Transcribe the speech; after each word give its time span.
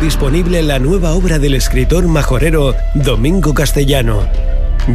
disponible 0.00 0.62
la 0.62 0.78
nueva 0.78 1.12
obra 1.12 1.38
del 1.38 1.54
escritor 1.54 2.06
majorero 2.06 2.74
Domingo 2.94 3.54
Castellano, 3.54 4.28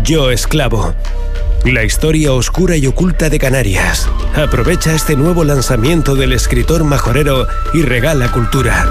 Yo 0.03 0.31
Esclavo. 0.31 0.93
La 1.65 1.83
historia 1.83 2.33
oscura 2.33 2.75
y 2.77 2.87
oculta 2.87 3.29
de 3.29 3.39
Canarias. 3.39 4.07
Aprovecha 4.35 4.93
este 4.93 5.15
nuevo 5.15 5.43
lanzamiento 5.43 6.15
del 6.15 6.33
escritor 6.33 6.83
majorero 6.83 7.47
y 7.73 7.81
regala 7.81 8.31
cultura. 8.31 8.87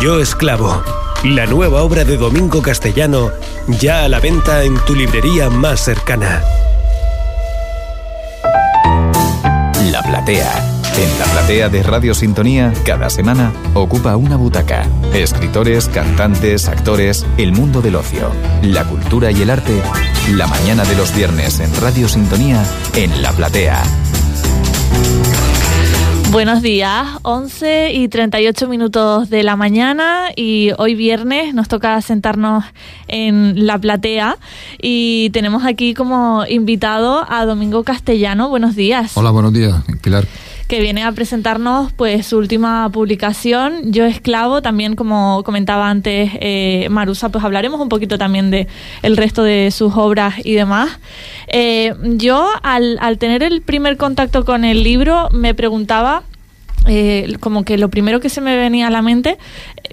Yo 0.00 0.20
Esclavo. 0.20 0.82
La 1.24 1.46
nueva 1.46 1.82
obra 1.82 2.04
de 2.04 2.16
Domingo 2.16 2.60
Castellano, 2.60 3.30
ya 3.66 4.04
a 4.04 4.08
la 4.08 4.20
venta 4.20 4.64
en 4.64 4.76
tu 4.84 4.94
librería 4.94 5.50
más 5.50 5.84
cercana. 5.84 6.42
La 9.90 10.02
Platea. 10.02 10.73
En 10.96 11.18
la 11.18 11.24
platea 11.24 11.68
de 11.68 11.82
Radio 11.82 12.14
Sintonía, 12.14 12.72
cada 12.84 13.10
semana 13.10 13.52
ocupa 13.74 14.16
una 14.16 14.36
butaca. 14.36 14.88
Escritores, 15.12 15.88
cantantes, 15.88 16.68
actores, 16.68 17.26
el 17.36 17.50
mundo 17.50 17.82
del 17.82 17.96
ocio, 17.96 18.30
la 18.62 18.84
cultura 18.84 19.32
y 19.32 19.42
el 19.42 19.50
arte. 19.50 19.82
La 20.36 20.46
mañana 20.46 20.84
de 20.84 20.94
los 20.94 21.12
viernes 21.12 21.58
en 21.58 21.74
Radio 21.80 22.08
Sintonía, 22.08 22.64
en 22.94 23.22
la 23.22 23.32
platea. 23.32 23.82
Buenos 26.30 26.62
días, 26.62 27.08
11 27.22 27.92
y 27.92 28.06
38 28.06 28.68
minutos 28.68 29.30
de 29.30 29.42
la 29.42 29.56
mañana 29.56 30.28
y 30.36 30.70
hoy 30.78 30.94
viernes 30.94 31.54
nos 31.54 31.66
toca 31.66 32.00
sentarnos 32.02 32.64
en 33.08 33.66
la 33.66 33.78
platea 33.78 34.38
y 34.80 35.30
tenemos 35.30 35.64
aquí 35.64 35.92
como 35.92 36.44
invitado 36.48 37.26
a 37.28 37.44
Domingo 37.46 37.82
Castellano. 37.82 38.48
Buenos 38.48 38.76
días. 38.76 39.16
Hola, 39.16 39.30
buenos 39.30 39.52
días, 39.52 39.74
Pilar 40.00 40.24
que 40.66 40.80
viene 40.80 41.02
a 41.02 41.12
presentarnos 41.12 41.92
pues 41.92 42.26
su 42.26 42.38
última 42.38 42.88
publicación, 42.90 43.92
Yo 43.92 44.04
Esclavo, 44.04 44.62
también 44.62 44.96
como 44.96 45.42
comentaba 45.44 45.90
antes 45.90 46.30
eh, 46.40 46.88
Marusa, 46.90 47.28
pues 47.28 47.44
hablaremos 47.44 47.80
un 47.80 47.88
poquito 47.88 48.18
también 48.18 48.50
de 48.50 48.66
el 49.02 49.16
resto 49.16 49.42
de 49.42 49.70
sus 49.70 49.94
obras 49.96 50.34
y 50.44 50.54
demás. 50.54 50.98
Eh, 51.48 51.94
yo 52.02 52.48
al, 52.62 52.98
al 53.00 53.18
tener 53.18 53.42
el 53.42 53.62
primer 53.62 53.96
contacto 53.96 54.44
con 54.44 54.64
el 54.64 54.82
libro 54.82 55.28
me 55.32 55.54
preguntaba 55.54 56.22
eh, 56.86 57.36
como 57.40 57.64
que 57.64 57.78
lo 57.78 57.88
primero 57.88 58.20
que 58.20 58.28
se 58.28 58.40
me 58.40 58.56
venía 58.56 58.88
a 58.88 58.90
la 58.90 59.00
mente, 59.00 59.38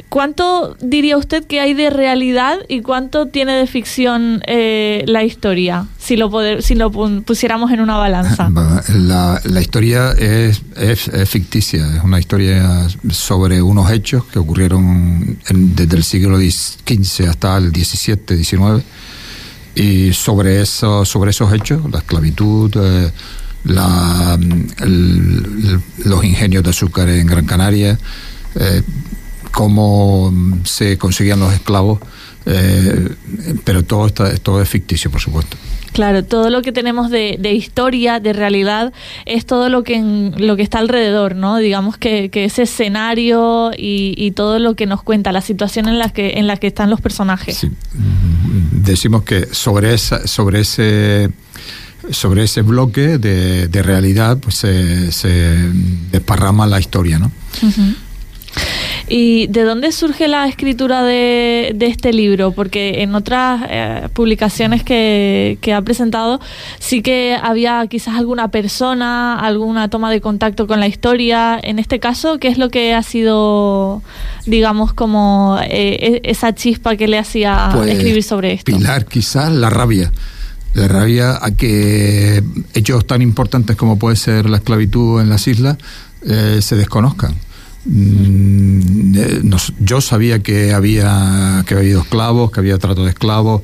¿cuánto 0.10 0.76
diría 0.82 1.18
usted 1.18 1.46
que 1.46 1.62
hay 1.62 1.74
de 1.74 1.90
realidad 1.90 2.60
y 2.68 2.82
cuánto 2.82 3.28
tiene 3.28 3.54
de 3.54 3.66
ficción 3.66 4.42
eh, 4.46 5.04
la 5.08 5.24
historia? 5.24 5.88
Si 5.98 6.18
lo, 6.18 6.30
poder, 6.30 6.64
si 6.64 6.76
lo 6.76 6.92
pusiéramos 6.92 7.72
en 7.72 7.80
una 7.80 7.98
balanza. 7.98 8.50
La, 8.94 9.62
historia 9.62 10.12
es, 10.12 10.62
ficticia, 11.28 11.98
es 11.98 12.04
una 12.04 12.20
historia 12.20 12.88
sobre 13.10 13.62
unos 13.62 13.90
hechos 13.92 14.26
que 14.26 14.40
ocurrieron 14.40 15.38
desde 15.50 15.96
el 15.96 16.04
siglo 16.04 16.38
XV 16.38 17.30
hasta 17.30 17.58
el 17.58 17.70
XVII, 17.70 18.44
XIX. 18.44 18.84
Y 19.76 20.12
sobre, 20.14 20.62
eso, 20.62 21.06
sobre 21.06 21.32
esos 21.32 21.54
hechos, 21.54 21.90
la 21.90 22.00
esclavitud, 22.00 22.72
eh, 22.76 23.12
la, 23.64 24.40
los 26.06 26.24
ingenios 26.24 26.64
de 26.64 26.70
azúcar 26.70 27.10
en 27.10 27.28
Gran 27.28 27.46
Canaria, 27.46 27.98
eh, 28.60 28.82
cómo 29.52 30.34
se 30.64 30.98
conseguían 30.98 31.40
los 31.40 31.54
esclavos, 31.54 32.00
eh, 32.46 33.10
pero 33.64 33.84
todo, 33.84 34.08
está, 34.08 34.36
todo 34.38 34.62
es 34.62 34.70
ficticio, 34.70 35.12
por 35.12 35.22
supuesto. 35.22 35.58
Claro, 35.94 36.24
todo 36.24 36.50
lo 36.50 36.62
que 36.62 36.72
tenemos 36.72 37.12
de, 37.12 37.38
historia, 37.54 38.22
de 38.22 38.32
realidad, 38.32 38.94
es 39.26 39.46
todo 39.46 39.68
lo 39.68 39.84
que 39.84 40.02
lo 40.38 40.56
que 40.56 40.64
está 40.64 40.80
alrededor, 40.80 41.36
¿no? 41.36 41.58
Digamos 41.58 41.98
que, 41.98 42.30
ese 42.34 42.64
escenario 42.64 43.72
y, 43.78 44.32
todo 44.32 44.60
lo 44.60 44.76
que 44.76 44.86
nos 44.86 45.04
cuenta, 45.04 45.34
la 45.34 45.42
situación 45.42 45.90
en 45.90 46.00
la 46.00 46.10
que 46.10 46.40
en 46.40 46.48
la 46.48 46.56
que 46.56 46.68
están 46.68 46.90
los 46.90 47.02
personajes. 47.02 47.68
Decimos 48.72 49.24
que 49.24 49.48
sobre 49.52 49.94
esa, 49.94 50.26
sobre 50.28 50.62
ese 50.62 51.30
sobre 52.10 52.44
ese 52.44 52.62
bloque 52.62 53.18
de, 53.18 53.68
de 53.68 53.84
realidad 53.84 54.38
pues 54.38 54.56
se, 54.56 55.12
se, 55.12 55.58
desparrama 56.12 56.66
la 56.68 56.80
historia, 56.80 57.20
¿no? 57.20 57.32
¿Y 59.08 59.48
de 59.48 59.64
dónde 59.64 59.92
surge 59.92 60.30
la 60.30 60.48
escritura 60.48 61.04
de, 61.04 61.74
de 61.76 61.88
este 61.88 62.14
libro? 62.14 62.52
Porque 62.52 63.02
en 63.02 63.14
otras 63.14 63.62
eh, 63.70 64.08
publicaciones 64.14 64.84
que, 64.84 65.58
que, 65.60 65.74
ha 65.74 65.82
presentado 65.82 66.40
sí 66.80 67.02
que 67.02 67.38
había 67.42 67.86
quizás 67.88 68.16
alguna 68.16 68.50
persona, 68.52 69.38
alguna 69.38 69.90
toma 69.90 70.12
de 70.12 70.22
contacto 70.22 70.66
con 70.66 70.80
la 70.80 70.88
historia. 70.88 71.60
En 71.62 71.78
este 71.78 72.00
caso, 72.00 72.40
¿qué 72.40 72.48
es 72.48 72.58
lo 72.58 72.70
que 72.70 72.94
ha 72.94 73.04
sido, 73.04 74.02
digamos, 74.46 74.94
como 74.94 75.60
eh, 75.62 76.22
e, 76.24 76.32
esa 76.32 76.56
chispa 76.56 76.96
que 76.96 77.10
le 77.10 77.18
hacía 77.18 77.70
pues, 77.74 77.92
escribir 77.92 78.24
sobre 78.24 78.54
esto? 78.54 78.72
Pilar, 78.72 79.06
quizás 79.06 79.52
la 79.52 79.70
rabia 79.70 80.12
la 80.74 80.88
rabia 80.88 81.38
a 81.42 81.52
que 81.52 82.44
hechos 82.74 83.06
tan 83.06 83.22
importantes 83.22 83.76
como 83.76 84.00
puede 84.00 84.16
ser 84.16 84.50
la 84.50 84.58
esclavitud 84.58 85.22
en 85.22 85.30
las 85.30 85.48
islas 85.48 85.78
eh, 86.26 86.60
se 86.62 86.76
desconozcan. 86.76 87.36
Mm, 87.86 89.16
eh, 89.16 89.42
yo 89.80 90.02
sabía 90.02 90.40
que 90.44 90.72
había 90.74 91.64
que 91.66 91.74
había 91.74 91.84
habido 91.84 92.02
esclavos, 92.02 92.52
que 92.52 92.60
había 92.60 92.78
trato 92.78 93.04
de 93.04 93.10
esclavos, 93.10 93.64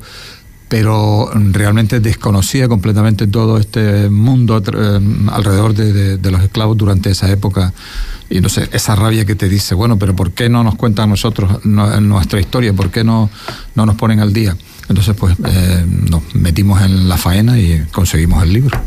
pero 0.68 1.30
realmente 1.32 2.00
desconocía 2.00 2.68
completamente 2.68 3.26
todo 3.26 3.58
este 3.58 4.10
mundo 4.10 4.58
eh, 4.58 5.00
alrededor 5.32 5.74
de, 5.74 6.30
los 6.30 6.42
esclavos 6.42 6.76
durante 6.76 7.10
esa 7.10 7.30
época. 7.30 7.72
Y 8.28 8.40
no 8.40 8.50
sé, 8.50 8.68
esa 8.72 8.94
rabia 8.94 9.24
que 9.24 9.34
te 9.34 9.48
dice, 9.48 9.74
bueno, 9.74 9.98
pero 9.98 10.14
¿por 10.14 10.32
qué 10.32 10.50
no 10.50 10.62
nos 10.62 10.74
cuentan 10.74 11.08
nosotros 11.08 11.64
nuestra 11.64 12.40
historia? 12.40 12.74
¿Por 12.74 12.90
qué 12.90 13.02
no, 13.02 13.30
no 13.74 13.86
nos 13.86 13.96
ponen 13.96 14.20
al 14.20 14.34
día? 14.34 14.54
Entonces, 14.88 15.14
pues 15.16 15.36
eh, 15.44 15.84
nos 16.10 16.34
metimos 16.34 16.80
en 16.82 17.08
la 17.08 17.16
faena 17.16 17.58
y 17.58 17.84
conseguimos 17.92 18.42
el 18.42 18.52
libro. 18.52 18.80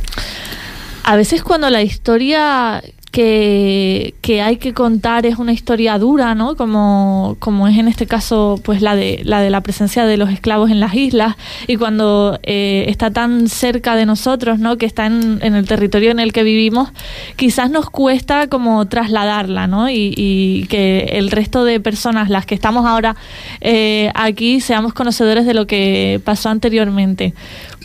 A 1.03 1.15
veces 1.15 1.43
cuando 1.43 1.69
la 1.69 1.81
historia 1.81 2.81
que, 3.11 4.15
que, 4.21 4.41
hay 4.41 4.55
que 4.55 4.73
contar 4.73 5.25
es 5.25 5.37
una 5.37 5.51
historia 5.51 5.97
dura, 5.97 6.33
¿no? 6.33 6.55
Como, 6.55 7.35
como 7.39 7.67
es 7.67 7.77
en 7.77 7.89
este 7.89 8.07
caso, 8.07 8.59
pues 8.63 8.81
la 8.81 8.95
de 8.95 9.21
la 9.25 9.41
de 9.41 9.49
la 9.49 9.61
presencia 9.61 10.05
de 10.05 10.15
los 10.15 10.29
esclavos 10.29 10.71
en 10.71 10.79
las 10.79 10.93
islas 10.93 11.35
y 11.67 11.75
cuando 11.75 12.39
eh, 12.43 12.85
está 12.87 13.11
tan 13.11 13.49
cerca 13.49 13.95
de 13.95 14.05
nosotros, 14.05 14.59
¿no? 14.59 14.77
Que 14.77 14.85
está 14.85 15.07
en, 15.07 15.39
en, 15.41 15.55
el 15.55 15.67
territorio 15.67 16.11
en 16.11 16.19
el 16.19 16.31
que 16.31 16.43
vivimos, 16.43 16.89
quizás 17.35 17.69
nos 17.69 17.89
cuesta 17.89 18.47
como 18.47 18.87
trasladarla, 18.87 19.67
¿no? 19.67 19.89
Y, 19.89 20.13
y 20.15 20.67
que 20.67 21.09
el 21.13 21.31
resto 21.31 21.65
de 21.65 21.81
personas, 21.81 22.29
las 22.29 22.45
que 22.45 22.55
estamos 22.55 22.85
ahora 22.85 23.17
eh, 23.59 24.09
aquí, 24.15 24.61
seamos 24.61 24.93
conocedores 24.93 25.45
de 25.45 25.53
lo 25.53 25.67
que 25.67 26.21
pasó 26.23 26.49
anteriormente. 26.49 27.33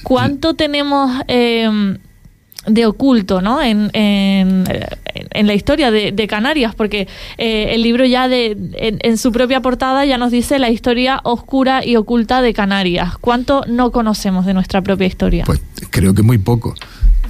¿Cuánto 0.04 0.54
tenemos 0.54 1.10
eh, 1.26 1.98
de 2.66 2.86
oculto 2.86 3.40
¿no? 3.40 3.62
en, 3.62 3.90
en, 3.92 4.64
en 5.30 5.46
la 5.46 5.54
historia 5.54 5.90
de, 5.90 6.12
de 6.12 6.26
Canarias, 6.26 6.74
porque 6.74 7.08
eh, 7.38 7.74
el 7.74 7.82
libro 7.82 8.04
ya 8.04 8.28
de, 8.28 8.56
en, 8.76 9.18
su 9.18 9.32
propia 9.32 9.60
portada 9.60 10.04
ya 10.04 10.18
nos 10.18 10.30
dice 10.30 10.58
la 10.58 10.70
historia 10.70 11.20
oscura 11.24 11.84
y 11.84 11.96
oculta 11.96 12.42
de 12.42 12.54
Canarias. 12.54 13.16
¿Cuánto 13.20 13.64
no 13.66 13.92
conocemos 13.92 14.46
de 14.46 14.54
nuestra 14.54 14.82
propia 14.82 15.06
historia? 15.06 15.44
Pues 15.44 15.60
creo 15.90 16.14
que 16.14 16.22
muy 16.22 16.38
poco. 16.38 16.74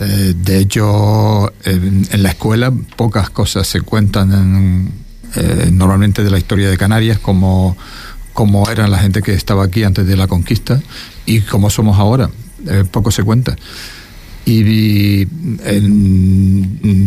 Eh, 0.01 0.35
de 0.37 0.59
hecho, 0.59 1.53
en, 1.65 2.07
la 2.23 2.31
escuela 2.31 2.73
pocas 2.97 3.31
cosas 3.31 3.67
se 3.67 3.81
cuentan 3.81 4.93
eh, 5.37 5.71
normalmente 5.73 6.23
de 6.23 6.31
la 6.31 6.39
historia 6.39 6.69
de 6.69 6.77
Canarias, 6.77 7.19
como, 7.19 7.77
como 8.33 8.69
era 8.71 8.87
la 8.89 8.99
gente 8.99 9.23
que 9.23 9.33
estaba 9.33 9.65
aquí 9.65 9.85
antes 9.85 10.07
de 10.07 10.17
la 10.17 10.27
conquista 10.27 10.81
y 11.25 11.41
como 11.41 11.71
somos 11.71 11.99
ahora. 11.99 12.31
poco 12.91 13.11
se 13.11 13.23
cuenta. 13.23 13.57
Y 14.49 15.27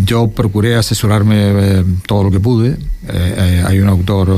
yo 0.03 0.29
procuré 0.31 0.75
asesorarme 0.75 1.35
eh, 1.37 1.85
todo 2.05 2.25
lo 2.25 2.31
que 2.31 2.41
pude. 2.41 2.71
Eh, 2.71 2.77
eh, 3.07 3.63
hay 3.65 3.79
un 3.79 3.87
autor, 3.87 4.29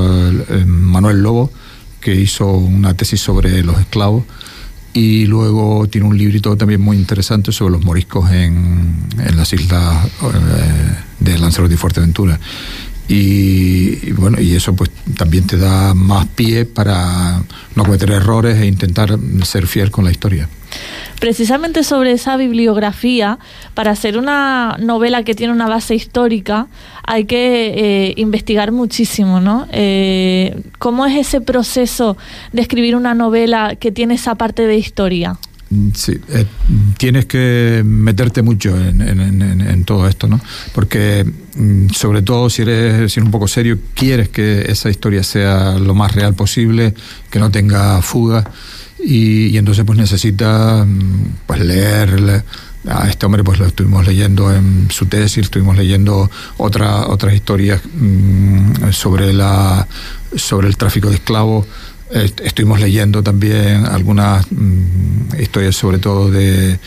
Manuel 0.68 1.24
Lobo, 1.24 1.52
que 2.00 2.14
hizo 2.14 2.52
una 2.52 2.94
tesis 2.94 3.20
sobre 3.20 3.64
los 3.64 3.80
esclavos 3.80 4.24
y 4.94 5.26
luego 5.26 5.88
tiene 5.88 6.08
un 6.08 6.16
librito 6.16 6.56
también 6.56 6.82
muy 6.82 6.96
interesante 6.98 7.52
sobre 7.52 7.72
los 7.72 7.84
moriscos 7.84 8.30
en, 8.32 9.08
en 9.18 9.38
las 9.38 9.52
islas 9.54 10.08
de 11.20 11.40
Lanzarote 11.40 11.74
y 11.74 11.78
Fuerteventura. 11.78 12.40
Y, 13.08 14.12
bueno, 14.12 14.40
y 14.40 14.54
eso 14.54 14.76
pues 14.76 14.92
también 15.18 15.48
te 15.48 15.58
da 15.58 15.96
más 15.96 16.28
pie 16.28 16.66
para 16.66 17.42
no 17.76 17.84
cometer 17.84 18.12
errores 18.12 18.58
e 18.58 18.68
intentar 18.68 19.18
ser 19.44 19.66
fiel 19.66 19.90
con 19.90 20.06
la 20.06 20.12
historia 20.12 20.48
precisamente 21.20 21.84
sobre 21.84 22.14
esa 22.14 22.38
bibliografía, 22.38 23.40
para 23.74 23.92
hacer 23.92 24.18
una 24.18 24.78
novela 24.80 25.24
que 25.24 25.36
tiene 25.36 25.54
una 25.54 25.68
base 25.68 25.96
histórica, 25.96 26.68
hay 27.04 27.26
que 27.26 27.74
eh, 27.76 28.14
investigar 28.18 28.72
muchísimo, 28.72 29.40
¿no? 29.40 29.68
Eh, 29.72 30.62
¿Cómo 30.80 31.06
es 31.06 31.16
ese 31.28 31.42
proceso 31.42 32.18
de 32.54 32.62
escribir 32.62 32.96
una 32.96 33.14
novela 33.14 33.76
que 33.76 33.92
tiene 33.92 34.16
esa 34.16 34.36
parte 34.36 34.66
de 34.66 34.78
historia? 34.78 35.38
Sí, 35.94 36.20
eh, 36.28 36.46
tienes 36.98 37.28
que 37.28 37.82
meterte 37.86 38.42
mucho 38.42 38.76
en, 38.78 39.84
todo 39.86 40.06
esto, 40.06 40.28
¿no? 40.28 40.42
Porque 40.74 41.26
mm, 41.56 41.90
sobre 41.90 42.22
todo 42.24 42.50
si 42.50 42.64
eres, 42.64 43.14
si 43.14 43.22
un 43.22 43.32
poco 43.32 43.48
serio, 43.48 43.78
quieres 43.94 44.28
que 44.28 44.70
esa 44.70 44.90
historia 44.90 45.24
sea 45.24 45.80
lo 45.80 45.96
más 45.96 46.14
real 46.14 46.34
posible, 46.34 46.94
que 47.30 47.40
no 47.40 47.52
tenga 47.52 48.02
fuga 48.02 48.52
y, 49.04 49.58
entonces 49.58 49.84
pues 49.86 49.98
necesitas 49.98 50.86
mm, 50.86 51.24
pues 51.46 51.60
leer 51.60 52.44
a 52.88 53.10
este 53.10 53.26
hombre 53.26 53.44
pues 53.44 53.60
lo 53.60 53.66
estuvimos 53.66 54.06
leyendo 54.06 54.54
en 54.54 54.90
su 54.90 55.06
tesis, 55.06 55.46
estuvimos 55.46 55.78
leyendo 55.78 56.30
otra, 56.58 57.08
otras 57.08 57.34
historias 57.34 57.82
mm, 57.94 58.92
sobre 58.92 59.34
la 59.34 59.88
sobre 60.36 60.68
el 60.68 60.78
tráfico 60.78 61.10
de 61.10 61.16
esclavos 61.16 61.66
estuvimos 62.14 62.80
leyendo 62.80 63.24
también 63.24 63.86
algunas 63.86 64.46
mm, 64.52 65.40
historias 65.40 65.76
sobre 65.76 65.98
todo 65.98 66.30
de, 66.30 66.80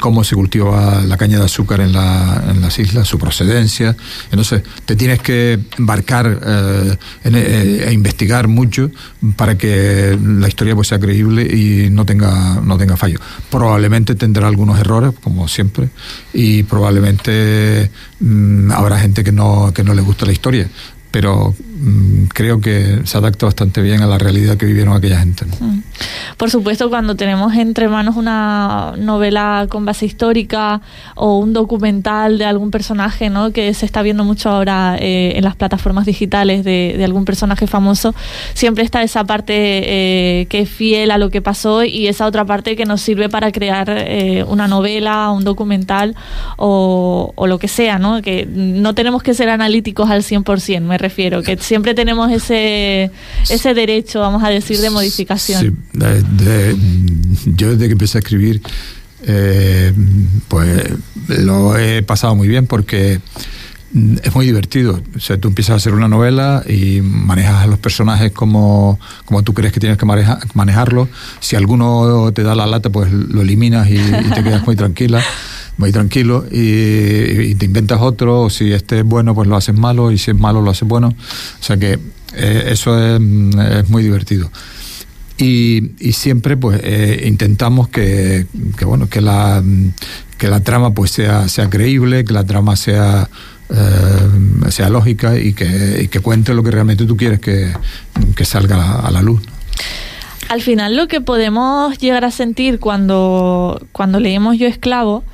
cómo 0.00 0.24
se 0.24 0.34
cultiva 0.34 1.02
la 1.02 1.16
caña 1.16 1.38
de 1.38 1.44
azúcar 1.44 1.80
en, 1.80 1.92
la, 1.92 2.44
en, 2.48 2.60
las 2.60 2.78
islas, 2.78 3.06
su 3.06 3.18
procedencia. 3.18 3.96
Entonces, 4.30 4.62
te 4.84 4.96
tienes 4.96 5.20
que 5.20 5.58
embarcar 5.78 6.40
eh, 6.44 6.96
eh, 7.24 7.84
e 7.88 7.92
investigar 7.92 8.48
mucho 8.48 8.90
para 9.36 9.56
que 9.56 10.18
la 10.22 10.48
historia 10.48 10.74
pues, 10.74 10.88
sea 10.88 10.98
creíble 10.98 11.42
y 11.42 11.90
no 11.90 12.06
tenga, 12.06 12.60
no 12.62 12.78
tenga 12.78 12.96
fallo. 12.96 13.18
Probablemente 13.50 14.14
tendrá 14.14 14.48
algunos 14.48 14.78
errores, 14.78 15.12
como 15.22 15.48
siempre, 15.48 15.88
y 16.32 16.62
probablemente 16.62 17.90
mm, 18.20 18.70
habrá 18.72 18.98
gente 18.98 19.22
que 19.22 19.32
no, 19.32 19.72
que 19.74 19.84
no 19.84 19.94
le 19.94 20.02
gusta 20.02 20.26
la 20.26 20.32
historia 20.32 20.68
pero 21.14 21.54
creo 22.32 22.60
que 22.60 23.00
se 23.04 23.18
adapta 23.18 23.46
bastante 23.46 23.82
bien 23.82 24.02
a 24.02 24.06
la 24.06 24.18
realidad 24.18 24.56
que 24.56 24.66
vivieron 24.66 24.96
aquella 24.96 25.18
gente. 25.18 25.44
Mm. 25.60 25.82
Por 26.36 26.50
supuesto, 26.50 26.88
cuando 26.88 27.14
tenemos 27.14 27.54
entre 27.54 27.88
manos 27.88 28.16
una 28.16 28.94
novela 28.98 29.66
con 29.68 29.84
base 29.84 30.06
histórica 30.06 30.80
o 31.14 31.38
un 31.38 31.52
documental 31.52 32.38
de 32.38 32.44
algún 32.44 32.70
personaje, 32.70 33.30
¿no? 33.30 33.52
que 33.52 33.72
se 33.74 33.86
está 33.86 34.02
viendo 34.02 34.24
mucho 34.24 34.50
ahora 34.50 34.96
eh, 34.98 35.34
en 35.36 35.44
las 35.44 35.56
plataformas 35.56 36.06
digitales 36.06 36.64
de, 36.64 37.00
algún 37.04 37.24
personaje 37.24 37.66
famoso, 37.66 38.14
siempre 38.54 38.82
está 38.82 39.02
esa 39.02 39.24
parte 39.24 39.54
eh, 39.54 40.46
que 40.46 40.60
es 40.60 40.70
fiel 40.70 41.10
a 41.10 41.18
lo 41.18 41.28
que 41.28 41.42
pasó 41.42 41.84
y 41.84 42.06
esa 42.06 42.26
otra 42.26 42.44
parte 42.44 42.76
que 42.76 42.86
nos 42.86 43.02
sirve 43.02 43.28
para 43.28 43.52
crear 43.52 43.88
eh, 43.90 44.42
una 44.48 44.66
novela, 44.66 45.30
un 45.30 45.44
documental 45.44 46.16
o, 46.56 47.32
o, 47.34 47.46
lo 47.46 47.58
que 47.58 47.68
sea, 47.68 47.98
¿no? 47.98 48.22
que 48.22 48.46
no 48.46 48.94
tenemos 48.94 49.22
que 49.22 49.34
ser 49.34 49.50
analíticos 49.50 50.08
al 50.08 50.22
100%, 50.22 50.80
me 50.80 50.98
refiero, 50.98 51.42
que 51.42 51.56
siempre 51.74 51.92
tenemos 51.92 52.30
ese, 52.30 53.10
ese 53.50 53.74
derecho, 53.74 54.20
vamos 54.20 54.44
a 54.44 54.48
decir, 54.48 54.78
de 54.78 54.90
modificación. 54.90 55.60
Sí, 55.60 55.72
yo 57.46 57.70
desde 57.70 57.86
que 57.86 57.92
empecé 57.92 58.18
a 58.18 58.20
escribir, 58.20 58.62
eh, 59.24 59.92
pues 60.46 60.92
lo 61.26 61.76
he 61.76 62.04
pasado 62.04 62.36
muy 62.36 62.46
bien 62.46 62.68
porque 62.68 63.20
es 64.22 64.34
muy 64.36 64.46
divertido. 64.46 65.02
O 65.16 65.18
sea, 65.18 65.36
tú 65.36 65.48
empiezas 65.48 65.72
a 65.72 65.76
hacer 65.78 65.94
una 65.94 66.06
novela 66.06 66.62
y 66.64 67.00
manejas 67.00 67.64
a 67.64 67.66
los 67.66 67.80
personajes 67.80 68.30
como, 68.30 69.00
como 69.24 69.42
tú 69.42 69.52
crees 69.52 69.72
que 69.72 69.80
tienes 69.80 69.98
que 69.98 70.06
manejar, 70.06 70.38
manejarlos. 70.54 71.08
Si 71.40 71.56
alguno 71.56 72.30
te 72.32 72.44
da 72.44 72.54
la 72.54 72.68
lata, 72.68 72.90
pues 72.90 73.10
lo 73.10 73.42
eliminas 73.42 73.90
y, 73.90 73.96
te 73.96 74.44
quedas 74.44 74.64
muy 74.64 74.76
tranquila, 74.84 75.20
muy 75.76 75.92
tranquilo 75.92 76.44
y, 76.50 77.54
te 77.56 77.66
inventas 77.66 78.00
otro. 78.00 78.42
O 78.42 78.50
si 78.50 78.72
este 78.72 79.00
es 79.00 79.04
bueno, 79.04 79.34
pues 79.34 79.48
lo 79.48 79.56
haces 79.56 79.74
malo 79.74 80.10
y 80.10 80.18
si 80.18 80.30
es 80.30 80.38
malo, 80.38 80.62
lo 80.62 80.70
haces 80.70 80.88
bueno. 80.88 81.08
O 81.08 81.62
sea 81.62 81.76
que 81.76 81.98
eh, 82.34 82.64
eso 82.68 82.98
es, 82.98 83.20
es, 83.20 83.88
muy 83.88 84.02
divertido. 84.02 84.50
Y, 85.36 85.92
y 85.98 86.12
siempre 86.12 86.56
pues 86.56 86.80
eh, 86.84 87.24
intentamos 87.26 87.88
que, 87.88 88.46
que, 88.76 88.84
bueno 88.84 89.08
que 89.08 89.20
la 89.20 89.62
que 90.38 90.48
la 90.48 90.60
trama 90.60 90.94
pues 90.94 91.10
sea 91.10 91.48
sea 91.48 91.68
creíble 91.68 92.24
que 92.24 92.32
la 92.32 92.44
trama 92.44 92.76
sea 92.76 93.28
eh, 93.68 94.70
sea 94.70 94.90
lógica 94.90 95.36
y 95.36 95.54
que, 95.54 96.02
y 96.02 96.08
que, 96.08 96.20
cuente 96.20 96.54
lo 96.54 96.62
que 96.62 96.70
realmente 96.70 97.06
tú 97.06 97.16
quieres 97.16 97.40
que, 97.40 97.72
que 98.36 98.44
salga 98.44 99.00
a 99.00 99.10
la 99.10 99.22
luz. 99.22 99.42
Al 100.48 100.60
final 100.60 100.96
lo 100.96 101.08
que 101.08 101.20
podemos 101.20 101.98
llegar 101.98 102.24
a 102.24 102.30
sentir 102.30 102.78
cuando, 102.78 103.84
cuando 103.92 104.20
leemos 104.20 104.58
Yo 104.58 104.66
Esclavo 104.66 105.24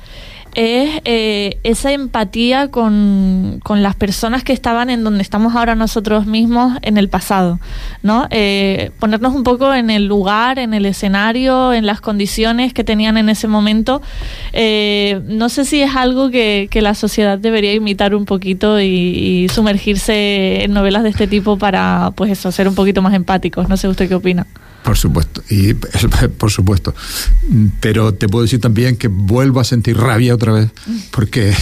es 0.55 1.01
eh, 1.05 1.57
esa 1.63 1.91
empatía 1.91 2.69
con, 2.69 3.59
con, 3.63 3.83
las 3.83 3.95
personas 3.95 4.43
que 4.43 4.53
estaban 4.53 4.89
en 4.89 5.03
donde 5.03 5.21
estamos 5.21 5.55
ahora 5.55 5.75
nosotros 5.75 6.25
mismos 6.25 6.77
en 6.81 6.97
el 6.97 7.09
pasado, 7.09 7.59
¿no? 8.03 8.27
Eh, 8.31 8.91
ponernos 8.99 9.33
un 9.33 9.43
poco 9.43 9.73
en 9.73 9.89
el 9.89 10.07
lugar, 10.07 10.59
en 10.59 10.73
el 10.73 10.85
escenario, 10.85 11.73
en 11.73 11.85
las 11.85 12.01
condiciones 12.01 12.73
que 12.73 12.83
tenían 12.83 13.17
en 13.17 13.29
ese 13.29 13.47
momento. 13.47 14.01
Eh, 14.53 15.21
no 15.25 15.49
sé 15.49 15.65
si 15.65 15.81
es 15.81 15.95
algo 15.95 16.29
que, 16.29 16.67
que, 16.69 16.81
la 16.81 16.95
sociedad 16.95 17.37
debería 17.37 17.73
imitar 17.73 18.15
un 18.15 18.25
poquito 18.25 18.79
y, 18.79 18.85
y, 18.85 19.49
sumergirse 19.49 20.63
en 20.63 20.73
novelas 20.73 21.03
de 21.03 21.09
este 21.09 21.27
tipo 21.27 21.57
para, 21.57 22.11
pues 22.15 22.31
eso, 22.31 22.51
ser 22.51 22.67
un 22.67 22.75
poquito 22.75 23.01
más 23.01 23.13
empáticos. 23.13 23.69
No 23.69 23.77
sé 23.77 23.87
usted 23.87 24.09
qué 24.09 24.15
opina. 24.15 24.45
Por 24.83 24.97
supuesto, 24.97 25.43
y 25.49 25.73
por 26.37 26.51
supuesto. 26.51 26.93
Pero 27.79 28.13
te 28.13 28.27
puedo 28.27 28.43
decir 28.43 28.59
también 28.59 28.97
que 28.97 29.07
vuelvo 29.07 29.59
a 29.59 29.63
sentir 29.63 29.97
rabia 29.97 30.33
otra 30.33 30.53
vez, 30.53 30.69
porque, 31.11 31.53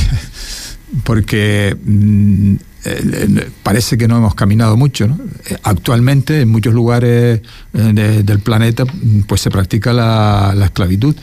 porque 1.03 1.77
mm, 1.83 2.55
eh, 2.85 3.51
parece 3.61 3.97
que 3.97 4.07
no 4.07 4.17
hemos 4.17 4.35
caminado 4.35 4.77
mucho. 4.77 5.07
¿no? 5.07 5.19
Actualmente, 5.63 6.41
en 6.41 6.49
muchos 6.49 6.73
lugares 6.73 7.41
eh, 7.73 8.21
del 8.23 8.39
planeta, 8.39 8.85
pues 9.27 9.41
se 9.41 9.51
practica 9.51 9.93
la, 9.93 10.53
la 10.55 10.65
esclavitud. 10.65 11.15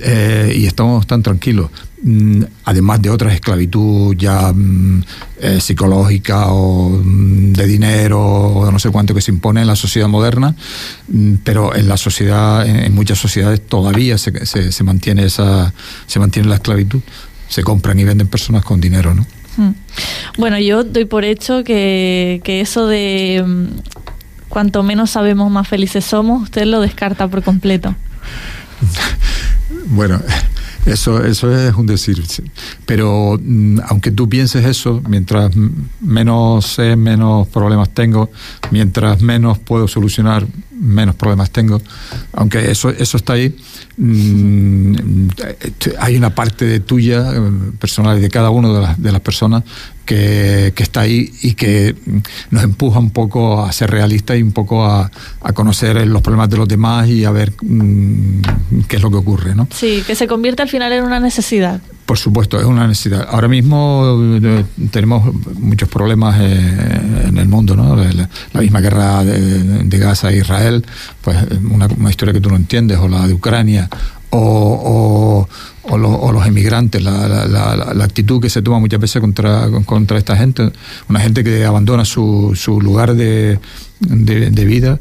Eh, 0.00 0.54
y 0.56 0.66
estamos 0.66 1.06
tan 1.06 1.22
tranquilos. 1.22 1.70
Mm, 2.02 2.42
además 2.64 3.00
de 3.00 3.08
otras 3.08 3.32
esclavitud 3.32 4.14
ya 4.16 4.52
mm, 4.52 5.02
eh, 5.40 5.60
psicológica 5.60 6.48
o 6.48 6.90
mm, 6.90 7.54
de 7.54 7.66
dinero 7.66 8.20
o 8.20 8.70
no 8.70 8.78
sé 8.78 8.90
cuánto 8.90 9.14
que 9.14 9.22
se 9.22 9.30
impone 9.30 9.62
en 9.62 9.66
la 9.66 9.76
sociedad 9.76 10.06
moderna, 10.06 10.54
pero 11.42 11.74
en 11.74 11.88
la 11.88 11.96
sociedad, 11.96 12.66
en, 12.66 12.94
muchas 12.94 13.18
sociedades 13.18 13.66
todavía 13.66 14.18
se, 14.18 14.44
se, 14.44 14.84
mantiene 14.84 15.24
esa, 15.24 15.72
se 16.06 16.18
mantiene 16.18 16.48
la 16.48 16.56
esclavitud. 16.56 17.00
Se 17.48 17.62
compran 17.62 17.98
y 17.98 18.04
venden 18.04 18.26
personas 18.26 18.64
con 18.64 18.80
dinero, 18.80 19.14
¿no? 19.14 19.24
Bueno, 20.36 20.58
yo 20.58 20.84
doy 20.84 21.06
por 21.06 21.24
hecho 21.24 21.64
que, 21.64 22.42
que 22.44 22.60
eso 22.60 22.86
de 22.86 23.42
cuanto 24.48 24.82
menos 24.82 25.10
sabemos, 25.10 25.50
más 25.50 25.66
felices 25.66 26.04
somos, 26.04 26.42
usted 26.42 26.66
lo 26.66 26.80
descarta 26.80 27.28
por 27.28 27.42
completo. 27.42 27.94
Bueno, 29.88 30.20
eso, 30.86 31.24
eso 31.24 31.54
es 31.54 31.74
un 31.74 31.86
decir. 31.86 32.22
Pero 32.84 33.38
mm, 33.42 33.80
aunque 33.88 34.10
tú 34.10 34.28
pienses 34.28 34.64
eso, 34.64 35.02
mientras 35.08 35.52
menos 36.00 36.66
sé, 36.66 36.96
menos 36.96 37.48
problemas 37.48 37.90
tengo, 37.90 38.30
mientras 38.70 39.20
menos 39.20 39.58
puedo 39.58 39.88
solucionar, 39.88 40.46
menos 40.70 41.14
problemas 41.14 41.50
tengo. 41.50 41.80
Aunque 42.32 42.70
eso, 42.70 42.90
eso 42.90 43.16
está 43.16 43.34
ahí, 43.34 43.56
mm, 43.96 45.28
hay 45.98 46.16
una 46.16 46.34
parte 46.34 46.64
de 46.64 46.80
tuya, 46.80 47.32
eh, 47.34 47.40
personal, 47.78 48.18
y 48.18 48.20
de 48.20 48.28
cada 48.30 48.50
una 48.50 48.68
de 48.72 48.80
las, 48.80 49.02
de 49.02 49.12
las 49.12 49.20
personas 49.20 49.64
que, 50.06 50.72
está 50.76 51.00
ahí 51.00 51.30
y 51.42 51.54
que 51.54 51.94
nos 52.50 52.62
empuja 52.62 52.98
un 52.98 53.10
poco 53.10 53.62
a 53.62 53.72
ser 53.72 53.90
realistas 53.90 54.38
y 54.38 54.42
un 54.42 54.52
poco 54.52 54.86
a, 54.86 55.10
conocer 55.54 56.06
los 56.06 56.22
problemas 56.22 56.50
de 56.50 56.56
los 56.56 56.68
demás 56.68 57.08
y 57.08 57.24
a 57.24 57.30
ver 57.30 57.52
mm, 57.62 58.40
qué 58.88 58.96
es 58.96 59.02
lo 59.02 59.10
que 59.10 59.16
ocurre. 59.16 59.54
¿no? 59.54 59.68
Sí, 59.74 60.02
que 60.06 60.14
se 60.14 60.26
convierte 60.26 60.62
al 60.62 60.68
final 60.68 60.75
en 60.82 61.04
una 61.04 61.20
necesidad. 61.20 61.80
Por 62.06 62.18
supuesto, 62.18 62.58
es 62.60 62.64
una 62.64 62.86
necesidad. 62.86 63.26
Ahora 63.30 63.48
mismo 63.48 64.38
eh, 64.40 64.64
tenemos 64.92 65.34
muchos 65.54 65.88
problemas 65.88 66.36
eh, 66.40 67.00
en 67.26 67.38
el 67.38 67.48
mundo, 67.48 67.74
¿no? 67.74 67.96
La, 67.96 68.60
misma 68.60 68.80
guerra 68.80 69.24
de, 69.24 69.98
Gaza 69.98 70.30
e 70.30 70.38
Israel, 70.38 70.84
pues 71.20 71.36
una, 71.68 71.88
historia 72.08 72.32
que 72.32 72.40
tú 72.40 72.48
no 72.48 72.56
entiendes, 72.56 72.98
o 72.98 73.08
la 73.08 73.26
de 73.26 73.34
Ucrania, 73.34 73.88
o, 74.30 75.48
los 75.98 76.46
emigrantes, 76.46 77.02
la, 77.02 78.04
actitud 78.04 78.40
que 78.40 78.50
se 78.50 78.62
toma 78.62 78.78
muchas 78.78 79.00
veces 79.00 79.20
contra, 79.20 79.68
contra 79.84 80.16
esta 80.18 80.36
gente, 80.36 80.70
una 81.08 81.20
gente 81.20 81.42
que 81.42 81.64
abandona 81.64 82.04
su, 82.04 82.52
su 82.54 82.80
lugar 82.80 83.14
de, 83.16 83.58
vida 84.00 85.00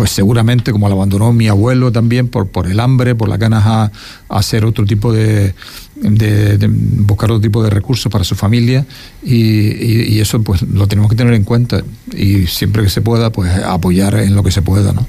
pues 0.00 0.12
seguramente 0.12 0.72
como 0.72 0.88
lo 0.88 0.94
abandonó 0.94 1.30
mi 1.30 1.48
abuelo 1.48 1.92
también 1.92 2.26
por, 2.28 2.48
por 2.48 2.66
el 2.66 2.80
hambre, 2.80 3.14
por 3.14 3.28
las 3.28 3.38
ganas 3.38 3.66
a, 3.66 3.92
hacer 4.30 4.64
otro 4.64 4.86
tipo 4.86 5.12
de, 5.12 5.52
de, 5.94 6.70
buscar 6.70 7.30
otro 7.30 7.42
tipo 7.42 7.62
de 7.62 7.68
recursos 7.68 8.10
para 8.10 8.24
su 8.24 8.34
familia 8.34 8.86
y, 9.22 10.14
y, 10.14 10.18
eso 10.18 10.42
pues 10.42 10.62
lo 10.62 10.86
tenemos 10.86 11.10
que 11.10 11.16
tener 11.16 11.34
en 11.34 11.44
cuenta 11.44 11.82
y 12.16 12.46
siempre 12.46 12.82
que 12.82 12.88
se 12.88 13.02
pueda 13.02 13.30
pues 13.30 13.54
apoyar 13.62 14.14
en 14.14 14.34
lo 14.34 14.42
que 14.42 14.50
se 14.50 14.62
pueda, 14.62 14.94
¿no? 14.94 15.06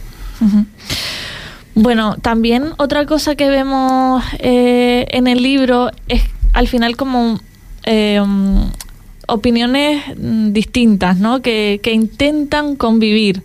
Bueno, 1.73 2.17
también 2.17 2.73
otra 2.75 3.05
cosa 3.05 3.35
que 3.35 3.47
vemos 3.47 4.21
eh, 4.39 5.05
en 5.11 5.27
el 5.27 5.41
libro 5.41 5.89
es 6.09 6.23
al 6.51 6.67
final 6.67 6.97
como 6.97 7.39
eh, 7.85 8.21
opiniones 9.31 10.03
distintas, 10.53 11.17
¿no? 11.17 11.41
Que, 11.41 11.79
que 11.81 11.93
intentan 11.93 12.75
convivir. 12.75 13.43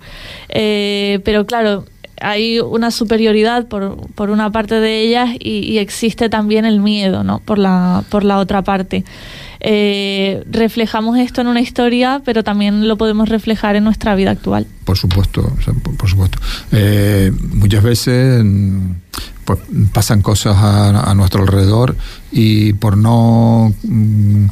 Eh, 0.49 1.21
pero 1.25 1.47
claro, 1.47 1.85
hay 2.21 2.61
una 2.61 2.91
superioridad 2.91 3.67
por, 3.67 3.97
por 4.15 4.31
una 4.31 4.51
parte 4.51 4.77
de 4.77 5.01
ellas 5.03 5.31
y, 5.39 5.79
existe 5.79 6.29
también 6.29 6.65
el 6.65 6.81
miedo, 6.81 7.25
¿no? 7.25 7.41
Por 7.41 7.59
la, 7.59 8.05
por 8.11 8.25
la 8.25 8.39
otra 8.39 8.63
parte. 8.63 9.05
Eh, 9.61 10.45
reflejamos 10.51 11.19
esto 11.19 11.41
en 11.41 11.47
una 11.49 11.61
historia, 11.61 12.23
pero 12.25 12.45
también 12.45 12.89
lo 12.89 12.97
podemos 12.97 13.29
reflejar 13.29 13.77
en 13.77 13.85
nuestra 13.85 14.15
vida 14.15 14.31
actual. 14.31 14.67
Por 14.85 14.97
supuesto, 14.97 15.43
por, 15.99 16.09
supuesto. 16.09 16.39
Eh, 16.73 17.33
muchas 17.53 17.83
veces 17.83 18.45
pues 19.45 19.61
pasan 19.93 20.23
cosas 20.23 20.57
a, 20.59 21.15
nuestro 21.15 21.43
alrededor 21.43 21.97
y 22.33 22.73
por 22.75 22.97
no 22.97 23.73
mm, 23.83 24.45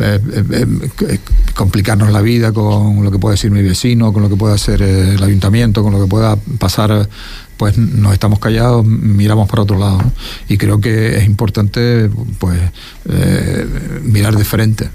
eh, 0.00 0.20
eh, 0.32 0.66
eh, 1.08 1.18
complicarnos 1.54 2.10
la 2.10 2.20
vida 2.20 2.52
con 2.52 3.02
lo 3.02 3.10
que 3.10 3.18
puede 3.18 3.34
decir 3.34 3.50
mi 3.50 3.62
vecino, 3.62 4.12
con 4.12 4.22
lo 4.22 4.28
que 4.28 4.36
pueda 4.36 4.54
hacer 4.54 4.82
el 4.82 5.22
ayuntamiento, 5.22 5.82
con 5.82 5.92
lo 5.92 6.00
que 6.00 6.06
pueda 6.06 6.36
pasar, 6.58 7.08
pues 7.56 7.76
nos 7.78 8.12
estamos 8.12 8.38
callados, 8.38 8.84
miramos 8.84 9.48
para 9.48 9.62
otro 9.62 9.78
lado. 9.78 10.00
Y 10.48 10.56
creo 10.56 10.80
que 10.80 11.18
es 11.18 11.26
importante 11.26 12.10
pues 12.38 12.58
mirar 14.02 14.36
de 14.36 14.44
frente. 14.44 14.88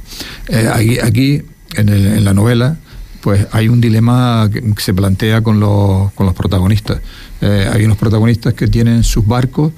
aquí, 0.73 0.99
aquí 0.99 1.41
en, 1.75 1.89
en 1.89 2.23
la 2.23 2.33
novela 2.33 2.77
pues 3.21 3.47
hay 3.51 3.69
un 3.69 3.81
dilema 3.81 4.49
que 4.51 4.81
se 4.81 4.93
plantea 4.93 5.41
con 5.41 5.59
los, 5.59 6.11
con 6.13 6.27
los 6.27 6.35
protagonistas. 6.35 6.99
Hay 7.41 7.83
unos 7.85 7.97
protagonistas 7.97 8.53
que 8.53 8.67
tienen 8.67 9.03
sus 9.03 9.25
barcos 9.25 9.73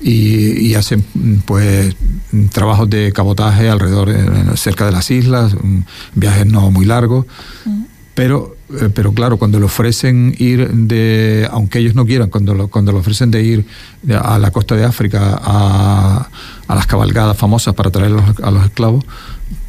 y, 0.00 0.74
hacen 0.74 1.04
pues 1.44 1.94
trabajos 2.52 2.88
de 2.88 3.12
cabotaje 3.12 3.68
alrededor, 3.68 4.10
eh, 4.10 4.26
cerca 4.56 4.86
de 4.86 4.92
las 4.92 5.10
islas, 5.10 5.56
viajes 6.14 6.46
no 6.46 6.70
muy 6.70 6.84
largos, 6.84 7.26
pero 8.14 8.58
eh, 8.70 8.90
pero 8.94 9.12
claro, 9.12 9.38
cuando 9.38 9.58
le 9.58 9.64
ofrecen 9.64 10.34
ir 10.38 10.68
de, 10.70 11.48
aunque 11.50 11.78
ellos 11.78 11.94
no 11.94 12.04
quieran, 12.04 12.28
cuando 12.28 12.54
lo, 12.54 12.68
cuando 12.68 12.92
le 12.92 12.98
ofrecen 12.98 13.30
de 13.30 13.42
ir 13.42 13.66
a 14.22 14.38
la 14.38 14.50
costa 14.50 14.76
de 14.76 14.84
África 14.84 15.40
a, 15.42 16.28
a 16.66 16.74
las 16.74 16.86
cabalgadas 16.86 17.36
famosas 17.36 17.74
para 17.74 17.90
traer 17.90 18.14
a 18.42 18.50
los 18.50 18.64
esclavos, 18.66 19.04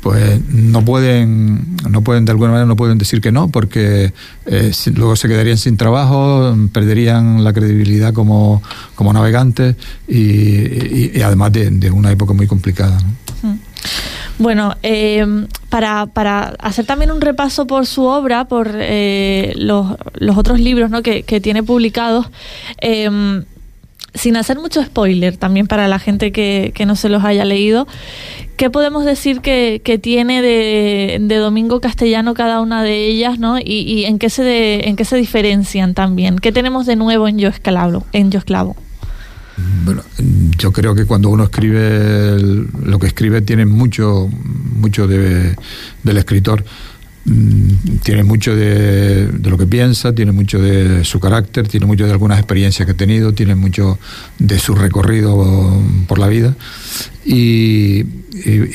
pues 0.02 0.40
no 0.50 0.84
pueden, 0.86 1.78
no 1.90 2.02
pueden 2.02 2.26
de 2.26 2.32
alguna 2.32 2.52
manera 2.52 2.66
no 2.66 2.76
pueden 2.76 2.98
decir 2.98 3.22
que 3.22 3.32
no, 3.32 3.50
porque 3.50 4.14
eh, 4.46 4.72
luego 4.96 5.16
se 5.16 5.28
quedarían 5.28 5.58
sin 5.58 5.78
trabajo, 5.78 6.56
perderían 6.72 7.44
la 7.44 7.54
credibilidad 7.54 8.14
como, 8.14 8.62
como 8.96 9.14
navegantes 9.14 9.76
y, 10.08 11.22
además 11.22 11.52
de, 11.52 11.92
una 11.92 12.12
época 12.12 12.34
muy 12.34 12.48
complicada. 12.48 12.98
Mm. 13.42 13.56
Bueno, 14.38 14.76
eh, 14.84 15.46
para, 15.70 16.06
para, 16.06 16.56
hacer 16.60 16.86
también 16.86 17.12
un 17.12 17.20
repaso 17.20 17.68
por 17.68 17.86
su 17.86 18.06
obra, 18.06 18.46
por 18.46 18.72
eh, 18.74 19.54
los, 19.58 19.98
los, 20.16 20.38
otros 20.38 20.62
libros 20.62 20.90
¿no? 20.90 21.04
que, 21.04 21.24
que 21.24 21.42
tiene 21.42 21.62
publicados, 21.62 22.28
sin 24.14 24.38
hacer 24.38 24.60
mucho 24.60 24.84
spoiler 24.84 25.38
también 25.38 25.68
para 25.68 25.88
la 25.88 26.00
gente 26.00 26.32
que, 26.32 26.74
no 26.86 26.96
se 26.96 27.10
los 27.10 27.24
haya 27.24 27.46
leído, 27.46 27.88
¿qué 28.58 28.70
podemos 28.70 29.06
decir 29.06 29.42
que, 29.42 30.00
tiene 30.02 30.42
de, 30.42 31.38
Domingo 31.38 31.82
Castellano 31.82 32.34
cada 32.34 32.62
una 32.62 32.84
de 32.84 33.08
ellas, 33.08 33.40
¿no? 33.40 33.60
Y, 33.60 34.06
en, 34.06 34.20
qué 34.20 34.30
se 34.30 34.88
en 34.88 34.96
qué 34.96 35.06
se 35.06 35.18
diferencian 35.18 35.94
también. 35.94 36.38
¿Qué 36.38 36.52
tenemos 36.52 36.86
de 36.86 36.96
nuevo 36.96 37.28
en 37.28 37.38
Yo 37.38 37.50
Esclavo? 37.50 38.06
En 38.14 38.32
Yo 38.32 38.40
Esclavo? 38.40 38.76
Bueno, 39.84 40.04
yo 40.58 40.72
creo 40.72 40.96
que 40.96 41.06
cuando 41.06 41.30
uno 41.30 41.44
escribe 41.44 42.40
lo 42.40 43.00
que 43.00 43.08
escribe 43.08 43.42
tiene 43.42 43.66
mucho, 43.66 44.30
mucho 44.30 45.08
de, 45.08 45.56
del 46.04 46.18
escritor. 46.18 46.64
Mm, 47.30 48.00
tiene 48.04 48.24
mucho 48.24 48.56
de, 48.56 49.30
lo 49.44 49.56
que 49.56 49.68
piensa, 49.68 50.16
tiene 50.16 50.32
mucho 50.32 50.60
de 50.60 51.06
su 51.06 51.20
carácter, 51.20 51.68
tiene 51.68 51.86
mucho 51.86 52.06
de 52.06 52.12
algunas 52.12 52.40
experiencias 52.40 52.88
que 52.88 52.94
ha 52.94 52.98
tenido, 52.98 53.34
tiene 53.34 53.54
mucho 53.54 54.00
de 54.40 54.58
su 54.58 54.74
recorrido 54.74 55.80
por 56.08 56.18
la 56.18 56.28
vida. 56.28 56.56
Y, 57.24 58.02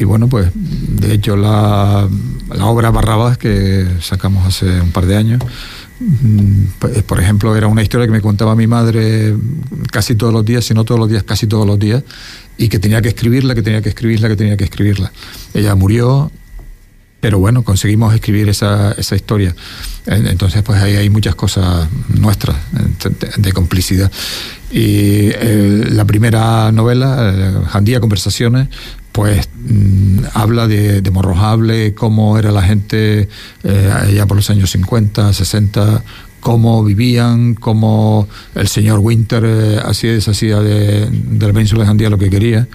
bueno, 0.05 0.29
pues 0.29 0.53
de 0.55 1.15
hecho 1.15 1.37
la, 1.37 2.09
la, 2.55 2.67
obra 2.67 2.93
Barrabás 2.93 3.39
que 3.39 3.89
sacamos 4.01 4.47
hace 4.47 4.81
un 4.81 4.93
par 4.93 5.07
de 5.07 5.17
años, 5.17 5.41
mm, 5.99 6.65
pues, 6.79 7.03
por 7.03 7.19
ejemplo, 7.19 7.57
era 7.57 7.67
una 7.67 7.83
historia 7.83 8.07
que 8.07 8.13
me 8.13 8.21
contaba 8.21 8.55
mi 8.55 8.69
madre 8.69 9.35
casi 9.91 10.15
todos 10.15 10.33
los 10.33 10.45
días, 10.45 10.65
si 10.65 10.75
no 10.75 10.85
todos 10.85 11.01
los 11.01 11.11
días, 11.11 11.25
casi 11.25 11.49
todos 11.49 11.67
los 11.67 11.79
días, 11.79 12.05
y 12.57 12.69
que 12.69 12.79
tenía 12.79 13.03
que 13.03 13.09
escribirla, 13.09 13.57
que 13.57 13.63
tenía 13.63 13.83
que 13.83 13.89
escribirla, 13.89 14.29
que 14.29 14.37
tenía 14.37 14.57
que 14.57 14.65
escribirla. 14.65 15.11
Ella 15.55 15.75
murió 15.75 16.31
pero 17.25 17.39
bueno, 17.39 17.63
conseguimos 17.63 18.13
escribir 18.13 18.51
esa, 18.51 18.93
esa 18.99 19.17
historia. 19.17 19.57
Entonces, 20.05 20.63
pues 20.63 20.83
ahí 20.83 20.97
hay 20.97 21.09
muchas 21.09 21.35
cosas 21.35 21.89
nuestras 22.09 22.55
de, 23.39 23.53
complicidad. 23.55 24.13
Y 24.71 25.31
eh, 25.33 25.87
la 25.91 26.05
primera 26.05 26.71
novela, 26.71 27.33
eh, 27.35 27.67
Jandía 27.71 27.99
Conversaciones, 28.01 28.69
pues 29.11 29.49
mm, 29.57 30.19
habla 30.35 30.69
de, 30.69 31.01
de, 31.01 31.11
Morrojable, 31.11 31.95
cómo 31.95 32.39
era 32.39 32.53
la 32.53 32.61
gente 32.61 33.31
eh, 33.63 33.91
allá 33.91 34.27
por 34.27 34.37
los 34.37 34.51
años 34.51 34.71
50, 34.73 35.33
60, 35.33 36.05
cómo 36.41 36.85
vivían, 36.85 37.55
cómo 37.55 38.29
el 38.55 38.69
señor 38.69 38.99
Winter 38.99 39.81
hacía 39.83 40.11
y 40.11 40.17
deshacía 40.17 40.61
de, 40.61 41.09
de 41.09 41.47
la 41.47 41.55
península 41.55 41.85
de 41.85 41.87
Jandía 41.87 42.11
lo 42.11 42.19
que 42.19 42.29
quería. 42.29 42.69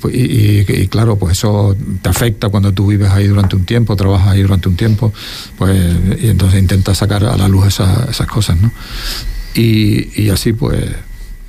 Pues, 0.00 0.14
y, 0.14 0.88
claro, 0.88 1.16
pues 1.16 1.32
eso 1.32 1.76
te 2.00 2.08
afecta 2.08 2.48
cuando 2.48 2.72
tú 2.72 2.86
vives 2.86 3.10
ahí 3.10 3.26
durante 3.26 3.54
un 3.54 3.66
tiempo, 3.66 3.94
trabajas 3.96 4.28
ahí 4.28 4.40
durante 4.40 4.70
un 4.70 4.76
tiempo, 4.76 5.12
pues 5.58 5.78
y 6.22 6.28
entonces 6.28 6.58
intentas 6.58 6.96
sacar 6.96 7.22
a 7.24 7.36
la 7.36 7.48
luz 7.48 7.66
esas 7.66 8.26
cosas, 8.26 8.58
¿no? 8.58 8.72
Y, 9.54 10.30
así 10.30 10.54
pues, 10.54 10.82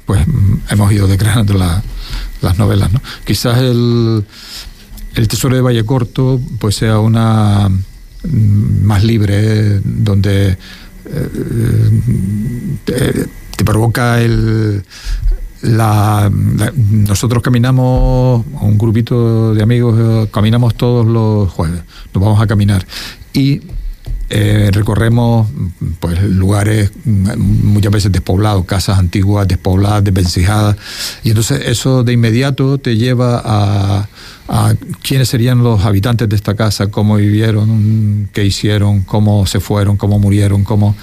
pues 0.05 0.25
hemos 0.69 0.91
ido 0.91 1.07
declarando 1.07 1.53
las 1.53 2.57
novelas, 2.57 2.91
¿no? 2.91 3.01
Quizás 3.24 3.60
el, 3.60 4.25
el 5.15 5.27
Tesoro 5.29 5.55
de 5.55 5.62
Valle 5.62 5.86
Corto 5.86 6.41
pues 6.60 6.75
sea 6.75 7.00
una 7.00 7.69
mm, 7.69 8.83
más 8.83 9.05
libre, 9.05 9.79
donde 9.86 10.57
eh, 11.05 13.27
te 13.55 13.63
provoca 13.63 14.22
el 14.22 14.83
la, 15.63 16.29
nosotros 16.29 17.41
caminamos, 17.41 18.46
un 18.62 18.77
grupito 18.77 19.53
de 19.53 19.63
amigos, 19.63 19.96
eh, 19.98 20.29
caminamos 20.29 20.75
todos 20.75 21.05
los 21.05 21.50
jueves, 21.51 21.82
nos 22.13 22.24
vamos 22.24 22.41
a 22.41 22.48
caminar. 22.48 22.86
Y 23.32 23.62
eh, 24.29 24.72
recorremos 24.74 25.48
pues 26.00 26.22
lugares 26.24 26.91
muchas 27.05 27.93
veces 27.93 28.12
despoblados, 28.12 28.65
casas 28.65 29.00
antiguas 29.00 29.48
despobladas, 29.48 30.03
desvencijadas, 30.03 30.75
y 31.24 31.29
entonces 31.29 31.62
eso 31.67 32.03
de 32.03 32.13
inmediato 32.13 32.77
te 32.77 32.98
lleva 32.98 33.41
a, 33.43 34.08
a 34.47 34.73
quiénes 35.01 35.29
serían 35.29 35.63
los 35.63 35.85
habitantes 35.85 36.27
de 36.27 36.35
esta 36.35 36.55
casa, 36.55 36.88
cómo 36.88 37.15
vivieron, 37.15 38.29
qué 38.33 38.45
hicieron, 38.45 39.01
cómo 39.01 39.45
se 39.45 39.59
fueron, 39.59 39.97
cómo 39.97 40.19
murieron, 40.19 40.63
cómo... 40.63 40.95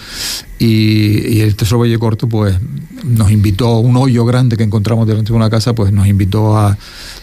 Y, 0.59 1.41
el 1.41 1.57
Tesoro 1.57 1.81
Valle 1.81 1.99
Corto, 1.99 2.29
pues, 2.29 2.55
nos 3.03 3.31
invitó, 3.31 3.79
un 3.79 3.97
hoyo 3.97 4.27
grande 4.27 4.59
que 4.59 4.63
encontramos 4.63 5.07
delante 5.07 5.33
de 5.33 5.37
una 5.37 5.49
casa, 5.49 5.75
pues 5.75 5.91
nos 5.91 6.07
invitó 6.07 6.59
a, 6.59 6.77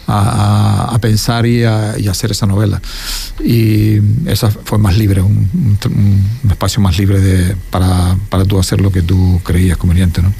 a, 0.07 0.97
pensar 0.99 1.45
y 1.45 1.63
a, 1.63 1.91
hacer 2.09 2.31
esa 2.31 2.47
novela. 2.47 2.81
Y 3.43 3.99
esa 4.25 4.49
fue 4.49 4.79
más 4.79 4.97
libre, 4.97 5.21
un, 5.21 5.47
espacio 6.49 6.81
más 6.81 6.97
libre 6.97 7.21
de, 7.21 7.55
para, 7.69 8.17
para 8.29 8.43
tú 8.43 8.57
hacer 8.57 8.81
lo 8.81 8.91
que 8.91 9.03
tú 9.03 9.39
creías 9.43 9.77
conveniente, 9.77 10.23
¿no? 10.23 10.33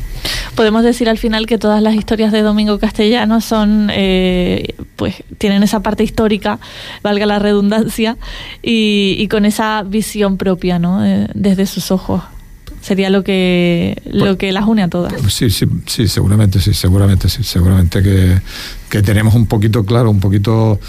Podemos 0.55 0.83
decir 0.83 1.09
al 1.09 1.17
final 1.17 1.45
que 1.45 1.57
todas 1.57 1.81
las 1.81 1.95
historias 1.95 2.31
de 2.31 2.41
Domingo 2.41 2.79
Castellano 2.79 3.41
son, 3.41 3.89
eh, 3.91 4.75
pues, 4.95 5.23
tienen 5.37 5.63
esa 5.63 5.81
parte 5.81 6.03
histórica, 6.03 6.59
valga 7.03 7.25
la 7.25 7.39
redundancia, 7.39 8.17
y, 8.61 9.27
con 9.29 9.45
esa 9.45 9.83
visión 9.83 10.37
propia, 10.37 10.79
¿no? 10.79 11.05
Eh, 11.05 11.27
desde 11.33 11.65
sus 11.65 11.91
ojos. 11.91 12.23
Sería 12.81 13.09
lo 13.09 13.23
que 13.23 14.01
lo 14.05 14.25
pues, 14.25 14.37
que 14.37 14.51
las 14.51 14.65
une 14.65 14.83
a 14.83 14.87
todas. 14.87 15.13
Sí, 15.29 15.49
sí, 15.49 15.65
sí, 15.85 16.07
seguramente, 16.07 16.59
sí, 16.61 16.73
seguramente, 16.73 17.27
sí, 17.27 17.43
seguramente 17.43 18.01
que, 18.01 19.01
tenemos 19.01 19.35
un 19.35 19.45
poquito 19.45 19.83
claro, 19.83 20.09
un 20.09 20.19
poquito, 20.19 20.79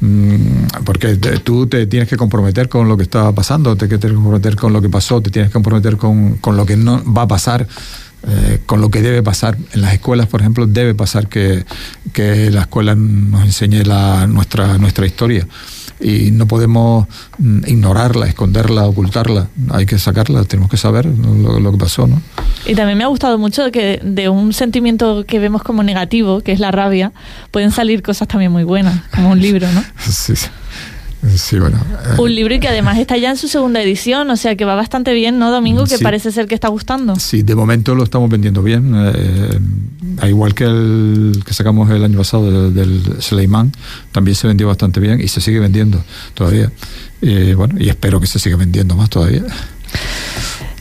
mm, 0.00 0.82
porque 0.84 1.16
tú 1.44 1.66
te 1.66 1.86
tienes 1.86 2.08
que 2.08 2.16
comprometer 2.16 2.68
con 2.68 2.88
lo 2.88 2.96
que 2.96 3.04
está 3.04 3.30
pasando, 3.32 3.76
te 3.76 3.86
tienes 3.86 4.08
que 4.08 4.14
comprometer 4.14 4.56
con 4.56 4.72
lo 4.72 4.82
que 4.82 4.88
pasó, 4.88 5.20
te 5.20 5.30
tienes 5.30 5.50
que 5.50 5.52
comprometer 5.52 5.96
con, 5.96 6.38
con 6.38 6.56
lo 6.56 6.66
que 6.66 6.76
no 6.76 7.02
va 7.12 7.22
a 7.22 7.28
pasar 7.28 7.68
eh, 8.26 8.60
con 8.64 8.80
lo 8.80 8.90
que 8.90 9.02
debe 9.02 9.22
pasar. 9.22 9.56
En 9.72 9.82
las 9.82 9.92
escuelas, 9.92 10.26
por 10.26 10.40
ejemplo, 10.40 10.66
debe 10.66 10.94
pasar 10.94 11.28
que, 11.28 11.64
la 12.16 12.62
escuela 12.62 12.94
nos 12.94 13.44
enseñe 13.44 13.84
la, 13.84 14.26
nuestra, 14.26 14.78
nuestra 14.78 15.06
historia. 15.06 15.46
Y 16.00 16.30
no 16.30 16.46
podemos 16.46 17.06
mm, 17.38 17.66
ignorarla, 17.66 18.26
esconderla, 18.26 18.86
ocultarla. 18.86 19.48
Hay 19.70 19.86
que 19.86 19.98
sacarla, 19.98 20.44
tenemos 20.44 20.70
que 20.70 20.76
saber 20.76 21.06
lo, 21.06 21.72
que 21.72 21.78
pasó. 21.78 22.06
¿no? 22.06 22.20
Y 22.66 22.74
también 22.74 22.98
me 22.98 23.04
ha 23.04 23.08
gustado 23.08 23.38
mucho 23.38 23.70
que 23.70 24.00
de 24.02 24.28
un 24.28 24.52
sentimiento 24.52 25.24
que 25.26 25.38
vemos 25.38 25.62
como 25.62 25.82
negativo, 25.82 26.40
que 26.40 26.52
es 26.52 26.60
la 26.60 26.70
rabia, 26.70 27.12
pueden 27.50 27.70
salir 27.72 28.02
cosas 28.02 28.26
también 28.28 28.52
muy 28.52 28.64
buenas, 28.64 29.02
como 29.14 29.30
un 29.30 29.40
libro, 29.40 29.70
¿no? 29.72 29.84
sí. 30.10 30.34
Sí, 31.36 31.58
bueno. 31.58 31.78
Eh, 31.78 32.20
Un 32.20 32.34
libro 32.34 32.54
y 32.54 32.60
que 32.60 32.68
además 32.68 32.98
está 32.98 33.16
ya 33.16 33.30
en 33.30 33.36
su 33.36 33.48
segunda 33.48 33.82
edición, 33.82 34.30
o 34.30 34.36
sea 34.36 34.56
que 34.56 34.64
va 34.64 34.74
bastante 34.74 35.12
bien, 35.14 35.38
¿no, 35.38 35.50
Domingo? 35.50 35.84
Que 35.84 35.98
parece 35.98 36.32
ser 36.32 36.46
que 36.46 36.54
está 36.54 36.68
gustando. 36.68 37.16
Sí, 37.16 37.42
de 37.42 37.54
momento 37.54 37.94
lo 37.94 38.04
estamos 38.04 38.28
vendiendo 38.28 38.62
bien. 38.62 38.92
Eh, 38.94 40.28
igual 40.28 40.54
que 40.54 40.64
el 40.64 41.42
que 41.44 41.54
sacamos 41.54 41.90
el 41.90 42.04
año 42.04 42.18
pasado 42.18 42.70
del, 42.70 43.02
Sleiman, 43.20 43.72
también 44.12 44.34
se 44.34 44.46
vendió 44.46 44.68
bastante 44.68 45.00
bien 45.00 45.20
y 45.20 45.28
se 45.28 45.40
sigue 45.40 45.60
vendiendo 45.60 46.02
todavía. 46.34 46.70
Eh, 47.22 47.54
bueno, 47.56 47.76
y 47.78 47.88
espero 47.88 48.20
que 48.20 48.26
se 48.26 48.38
siga 48.38 48.56
vendiendo 48.56 48.94
más 48.94 49.08
todavía. 49.10 49.44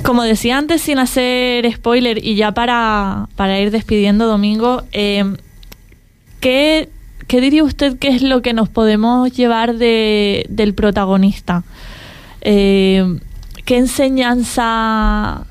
Como 0.03 0.23
decía 0.23 0.57
antes, 0.57 0.81
sin 0.81 0.99
hacer 0.99 1.71
spoiler, 1.73 2.23
y 2.23 2.35
ya 2.35 2.51
para, 2.51 3.29
para 3.35 3.59
ir 3.59 3.71
despidiendo, 3.71 4.27
Domingo, 4.27 4.83
eh, 4.91 5.23
¿qué 6.41 6.89
¿qué 7.33 7.41
diría 7.41 7.63
usted 7.63 7.97
que 7.97 8.09
es 8.09 8.21
lo 8.21 8.43
que 8.43 8.53
nos 8.53 8.69
podemos 8.69 9.31
llevar 9.31 9.75
de, 9.77 10.45
del 10.49 10.75
protagonista? 10.75 11.63
Eh, 12.41 13.17
¿Qué 13.65 13.77
enseñanza 13.77 15.43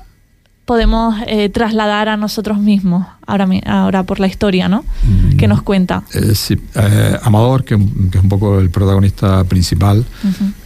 podemos 0.63 1.13
eh, 1.27 1.49
trasladar 1.49 2.07
a 2.07 2.15
nosotros 2.15 2.59
mismos 2.59 3.05
ahora, 3.25 3.47
ahora 3.65 4.03
por 4.03 4.19
la 4.19 4.27
historia, 4.27 4.67
¿no? 4.67 4.83
Mm. 5.03 5.37
Que 5.37 5.47
nos 5.47 5.61
cuenta. 5.61 6.03
Eh, 6.13 6.33
sí, 6.35 6.59
eh, 6.75 7.17
Amador, 7.23 7.63
que, 7.63 7.75
es 7.75 7.81
un 7.81 8.29
poco 8.29 8.59
el 8.59 8.69
protagonista 8.69 9.43
principal, 9.43 10.05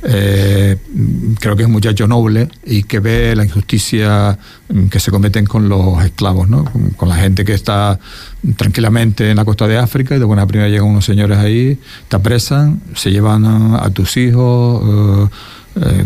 creo 0.02 1.56
que 1.56 1.62
es 1.62 1.66
un 1.66 1.72
muchacho 1.72 2.08
noble 2.08 2.50
y 2.66 2.84
que 2.84 3.00
ve 3.00 3.36
la 3.36 3.44
injusticia 3.44 4.38
que 4.90 5.00
se 5.00 5.12
cometen 5.12 5.46
con 5.46 5.70
los 5.70 6.04
esclavos, 6.04 6.50
¿no? 6.50 6.66
Con, 6.96 7.10
la 7.10 7.16
gente 7.16 7.46
que 7.46 7.54
está 7.54 8.00
tranquilamente 8.58 9.32
en 9.32 9.38
la 9.38 9.46
costa 9.46 9.66
de 9.68 9.78
África 9.78 10.16
y 10.16 10.20
de 10.20 10.26
buena 10.26 10.46
primera 10.46 10.70
llegan 10.70 10.88
unos 10.88 11.06
señores 11.06 11.38
ahí, 11.38 11.80
te 12.10 12.16
apresan, 12.18 12.82
se 12.96 13.12
llevan 13.12 13.46
a, 13.46 13.90
tus 13.92 14.18
hijos. 14.18 15.30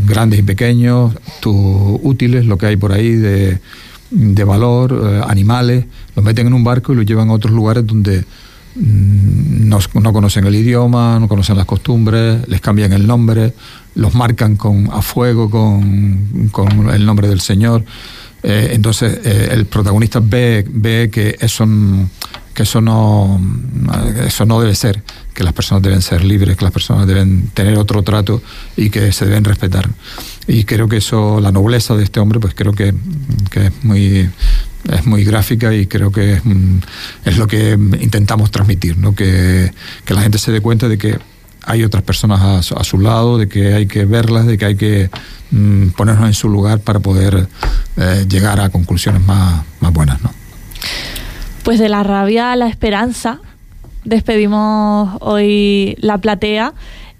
grandes 0.05 0.39
y 0.39 0.43
pequeños, 0.43 1.13
tus 1.39 1.55
útiles, 2.03 2.45
lo 2.45 2.57
que 2.57 2.65
hay 2.65 2.75
por 2.75 2.91
ahí 2.91 3.15
de, 3.15 3.61
de 4.11 4.43
valor, 4.43 4.91
eh, 5.03 5.21
animales, 5.25 5.85
los 6.15 6.25
meten 6.25 6.47
en 6.47 6.53
un 6.53 6.63
barco 6.63 6.93
y 6.93 6.95
los 6.95 7.05
llevan 7.05 7.29
a 7.29 7.33
otros 7.33 7.53
lugares 7.53 7.85
donde 7.85 8.25
mm, 8.75 9.69
no, 9.69 10.13
conocen 10.13 10.45
el 10.45 10.55
idioma, 10.55 11.19
no 11.19 11.27
conocen 11.27 11.57
las 11.57 11.65
costumbres, 11.65 12.47
les 12.47 12.61
cambian 12.61 12.93
el 12.93 13.07
nombre, 13.07 13.53
los 13.95 14.13
marcan 14.13 14.55
con, 14.55 14.89
a 14.91 15.01
fuego 15.01 15.49
con, 15.49 16.49
con 16.51 16.89
el 16.89 17.05
nombre 17.05 17.27
del 17.27 17.41
Señor. 17.41 17.83
Eh, 18.43 18.71
entonces 18.73 19.19
eh, 19.23 19.49
el 19.51 19.65
protagonista 19.65 20.19
ve, 20.19 20.65
ve 20.67 21.09
que 21.11 21.37
eso 21.39 21.67
que 22.53 22.63
eso 22.63 22.81
no 22.81 23.39
eso 24.25 24.45
no 24.45 24.59
debe 24.59 24.75
ser 24.75 25.03
que 25.33 25.43
las 25.43 25.53
personas 25.53 25.83
deben 25.83 26.01
ser 26.01 26.23
libres 26.23 26.57
que 26.57 26.65
las 26.65 26.73
personas 26.73 27.07
deben 27.07 27.49
tener 27.53 27.77
otro 27.77 28.03
trato 28.03 28.41
y 28.75 28.89
que 28.89 29.11
se 29.11 29.25
deben 29.25 29.43
respetar 29.43 29.89
y 30.47 30.63
creo 30.65 30.89
que 30.89 30.97
eso 30.97 31.39
la 31.39 31.51
nobleza 31.51 31.95
de 31.95 32.03
este 32.03 32.19
hombre 32.19 32.39
pues 32.39 32.53
creo 32.53 32.73
que, 32.73 32.89
es 32.89 33.83
muy 33.83 34.29
es 34.89 35.05
muy 35.05 35.23
gráfica 35.23 35.73
y 35.73 35.85
creo 35.87 36.11
que 36.11 36.41
es, 37.25 37.37
lo 37.37 37.47
que 37.47 37.71
intentamos 37.71 38.51
transmitir, 38.51 38.97
¿no? 38.97 39.13
que, 39.13 39.71
que, 40.05 40.13
la 40.13 40.21
gente 40.21 40.37
se 40.37 40.51
dé 40.51 40.61
cuenta 40.61 40.87
de 40.87 40.97
que 40.97 41.19
hay 41.63 41.83
otras 41.83 42.03
personas 42.03 42.71
a, 42.71 42.83
su 42.83 42.99
lado, 42.99 43.37
de 43.37 43.47
que 43.47 43.73
hay 43.73 43.85
que 43.85 44.05
verlas, 44.05 44.47
de 44.47 44.57
que 44.57 44.65
hay 44.65 44.75
que 44.75 45.09
mm, 45.51 45.89
ponernos 45.89 46.25
en 46.27 46.33
su 46.33 46.49
lugar 46.49 46.79
para 46.79 46.99
poder 46.99 47.47
eh, 47.97 48.25
llegar 48.27 48.59
a 48.59 48.69
conclusiones 48.69 49.21
más, 49.25 49.63
más 49.79 49.93
buenas. 49.93 50.21
¿no? 50.23 50.31
Pues 51.63 51.79
de 51.79 51.89
la 51.89 52.03
rabia 52.03 52.51
a 52.51 52.55
la 52.55 52.67
esperanza, 52.67 53.39
despedimos 54.03 55.17
hoy 55.21 55.95
la 55.99 56.17
platea 56.17 56.73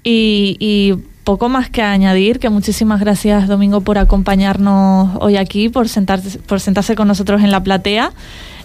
y, 0.03 0.95
poco 1.23 1.49
más 1.49 1.69
que 1.69 1.81
añadir, 1.81 2.39
que 2.39 2.49
muchísimas 2.49 2.99
gracias 2.99 3.47
Domingo 3.47 3.81
por 3.81 3.97
acompañarnos 3.97 5.17
hoy 5.19 5.37
aquí, 5.37 5.69
por 5.69 5.87
sentarse, 5.87 6.39
por 6.39 6.59
sentarse 6.59 6.95
con 6.95 7.07
nosotros 7.07 7.41
en 7.43 7.51
la 7.51 7.63
platea 7.63 8.11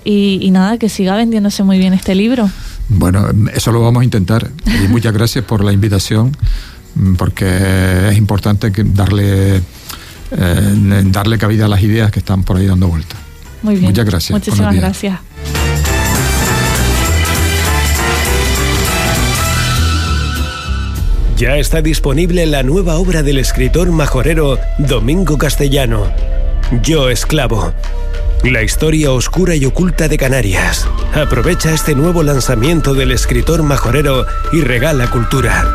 y, 0.04 0.50
nada, 0.52 0.78
que 0.78 0.88
siga 0.88 1.16
vendiéndose 1.16 1.64
muy 1.64 1.78
bien 1.78 1.92
este 1.92 2.14
libro. 2.14 2.48
Bueno, 2.88 3.26
eso 3.52 3.72
lo 3.72 3.80
vamos 3.82 4.02
a 4.02 4.04
intentar 4.04 4.50
y 4.64 4.88
muchas 4.88 5.12
gracias 5.12 5.44
por 5.44 5.64
la 5.64 5.72
invitación 5.72 6.36
porque 7.18 8.08
es 8.08 8.16
importante 8.16 8.70
que 8.70 8.84
darle, 8.84 9.56
eh, 9.56 11.02
darle 11.06 11.38
cabida 11.38 11.66
a 11.66 11.68
las 11.68 11.82
ideas 11.82 12.10
que 12.10 12.20
están 12.20 12.44
por 12.44 12.56
ahí 12.56 12.66
dando 12.66 12.88
vueltas. 12.88 13.18
Muy 13.62 13.74
bien. 13.74 13.86
Muchas 13.86 14.06
gracias. 14.06 14.30
Muchísimas 14.30 14.74
gracias. 14.76 15.18
Ya 21.36 21.58
está 21.58 21.82
disponible 21.82 22.46
la 22.46 22.62
nueva 22.62 22.96
obra 22.96 23.22
del 23.22 23.36
escritor 23.36 23.90
majorero 23.90 24.58
Domingo 24.78 25.36
Castellano, 25.36 26.10
Yo 26.82 27.10
Esclavo. 27.10 27.74
La 28.42 28.62
historia 28.62 29.12
oscura 29.12 29.54
y 29.54 29.66
oculta 29.66 30.08
de 30.08 30.16
Canarias. 30.16 30.88
Aprovecha 31.12 31.74
este 31.74 31.94
nuevo 31.94 32.22
lanzamiento 32.22 32.94
del 32.94 33.12
escritor 33.12 33.62
majorero 33.62 34.24
y 34.50 34.62
regala 34.62 35.10
cultura. 35.10 35.70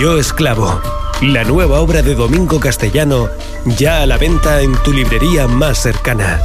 Yo 0.00 0.18
Esclavo. 0.18 0.80
La 1.22 1.44
nueva 1.44 1.78
obra 1.78 2.02
de 2.02 2.16
Domingo 2.16 2.58
Castellano 2.58 3.28
ya 3.78 4.02
a 4.02 4.06
la 4.06 4.18
venta 4.18 4.60
en 4.60 4.74
tu 4.82 4.92
librería 4.92 5.46
más 5.46 5.78
cercana. 5.78 6.40